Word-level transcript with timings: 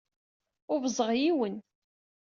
Ubẓeɣ 0.73 1.09
yiwen. 1.19 1.55